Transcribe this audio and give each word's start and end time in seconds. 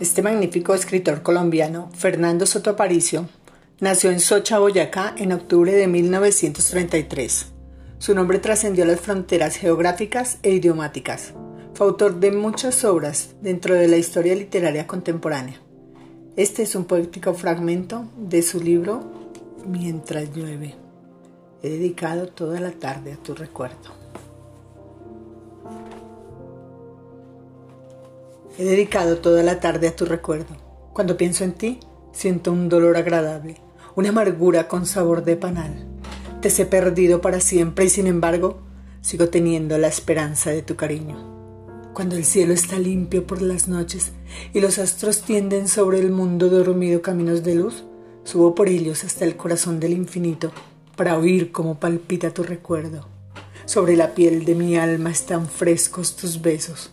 Este 0.00 0.22
magnífico 0.22 0.74
escritor 0.74 1.22
colombiano, 1.22 1.90
Fernando 1.92 2.46
Soto 2.46 2.70
Aparicio, 2.70 3.28
nació 3.80 4.12
en 4.12 4.20
Socha, 4.20 4.60
Boyacá, 4.60 5.12
en 5.18 5.32
octubre 5.32 5.72
de 5.72 5.88
1933. 5.88 7.46
Su 7.98 8.14
nombre 8.14 8.38
trascendió 8.38 8.84
las 8.84 9.00
fronteras 9.00 9.56
geográficas 9.56 10.38
e 10.44 10.52
idiomáticas. 10.52 11.34
Fue 11.74 11.88
autor 11.88 12.20
de 12.20 12.30
muchas 12.30 12.84
obras 12.84 13.34
dentro 13.42 13.74
de 13.74 13.88
la 13.88 13.96
historia 13.96 14.36
literaria 14.36 14.86
contemporánea. 14.86 15.60
Este 16.36 16.62
es 16.62 16.76
un 16.76 16.84
poético 16.84 17.34
fragmento 17.34 18.04
de 18.16 18.42
su 18.42 18.60
libro 18.60 19.02
Mientras 19.66 20.32
llueve. 20.32 20.76
He 21.60 21.70
dedicado 21.70 22.28
toda 22.28 22.60
la 22.60 22.70
tarde 22.70 23.14
a 23.14 23.16
tu 23.16 23.34
recuerdo. 23.34 23.90
He 28.58 28.64
dedicado 28.64 29.18
toda 29.18 29.44
la 29.44 29.60
tarde 29.60 29.86
a 29.86 29.94
tu 29.94 30.04
recuerdo. 30.04 30.56
Cuando 30.92 31.16
pienso 31.16 31.44
en 31.44 31.52
ti, 31.52 31.78
siento 32.10 32.50
un 32.50 32.68
dolor 32.68 32.96
agradable, 32.96 33.54
una 33.94 34.08
amargura 34.08 34.66
con 34.66 34.84
sabor 34.84 35.22
de 35.22 35.36
panal. 35.36 35.86
Te 36.42 36.48
he 36.48 36.66
perdido 36.66 37.20
para 37.20 37.38
siempre 37.38 37.84
y 37.84 37.88
sin 37.88 38.08
embargo, 38.08 38.58
sigo 39.00 39.28
teniendo 39.28 39.78
la 39.78 39.86
esperanza 39.86 40.50
de 40.50 40.62
tu 40.62 40.74
cariño. 40.74 41.92
Cuando 41.94 42.16
el 42.16 42.24
cielo 42.24 42.52
está 42.52 42.80
limpio 42.80 43.28
por 43.28 43.42
las 43.42 43.68
noches 43.68 44.10
y 44.52 44.58
los 44.58 44.80
astros 44.80 45.22
tienden 45.22 45.68
sobre 45.68 46.00
el 46.00 46.10
mundo 46.10 46.48
dormido 46.48 47.00
caminos 47.00 47.44
de 47.44 47.54
luz, 47.54 47.84
subo 48.24 48.56
por 48.56 48.68
ellos 48.68 49.04
hasta 49.04 49.24
el 49.24 49.36
corazón 49.36 49.78
del 49.78 49.92
infinito 49.92 50.50
para 50.96 51.16
oír 51.16 51.52
cómo 51.52 51.78
palpita 51.78 52.34
tu 52.34 52.42
recuerdo. 52.42 53.06
Sobre 53.66 53.94
la 53.94 54.16
piel 54.16 54.44
de 54.44 54.56
mi 54.56 54.76
alma 54.76 55.10
están 55.10 55.46
frescos 55.46 56.16
tus 56.16 56.42
besos 56.42 56.90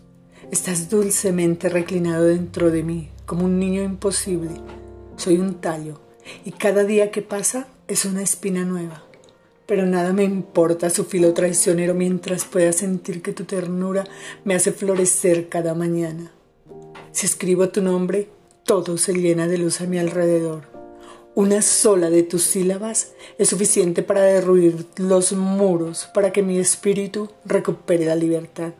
Estás 0.51 0.91
dulcemente 0.91 1.69
reclinado 1.69 2.25
dentro 2.25 2.69
de 2.69 2.83
mí, 2.83 3.09
como 3.25 3.45
un 3.45 3.57
niño 3.57 3.81
imposible. 3.81 4.51
Soy 5.17 5.37
un 5.37 5.55
tallo, 5.55 5.99
y 6.45 6.51
cada 6.51 6.83
día 6.83 7.09
que 7.09 7.23
pasa 7.23 7.67
es 7.87 8.05
una 8.05 8.21
espina 8.21 8.63
nueva. 8.63 9.03
Pero 9.65 9.87
nada 9.87 10.13
me 10.13 10.23
importa 10.23 10.91
su 10.91 11.05
filo 11.05 11.33
traicionero 11.33 11.95
mientras 11.95 12.45
pueda 12.45 12.71
sentir 12.73 13.23
que 13.23 13.33
tu 13.33 13.45
ternura 13.45 14.05
me 14.43 14.53
hace 14.53 14.71
florecer 14.71 15.49
cada 15.49 15.73
mañana. 15.73 16.31
Si 17.11 17.25
escribo 17.25 17.69
tu 17.69 17.81
nombre, 17.81 18.29
todo 18.65 18.97
se 18.97 19.13
llena 19.13 19.47
de 19.47 19.57
luz 19.57 19.81
a 19.81 19.87
mi 19.87 19.97
alrededor. 19.97 20.63
Una 21.33 21.63
sola 21.63 22.11
de 22.11 22.21
tus 22.21 22.43
sílabas 22.43 23.13
es 23.39 23.49
suficiente 23.49 24.03
para 24.03 24.21
derruir 24.21 24.85
los 24.97 25.33
muros, 25.33 26.07
para 26.13 26.31
que 26.31 26.43
mi 26.43 26.59
espíritu 26.59 27.29
recupere 27.45 28.05
la 28.05 28.15
libertad. 28.15 28.73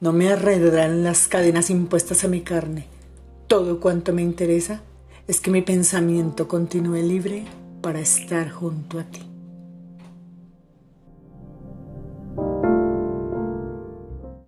No 0.00 0.12
me 0.12 0.28
arredrarán 0.28 1.02
las 1.02 1.26
cadenas 1.26 1.70
impuestas 1.70 2.24
a 2.24 2.28
mi 2.28 2.42
carne. 2.42 2.86
Todo 3.46 3.80
cuanto 3.80 4.12
me 4.12 4.22
interesa 4.22 4.82
es 5.26 5.40
que 5.40 5.50
mi 5.50 5.62
pensamiento 5.62 6.48
continúe 6.48 7.02
libre 7.02 7.44
para 7.80 8.00
estar 8.00 8.50
junto 8.50 8.98
a 8.98 9.04
ti. 9.04 9.35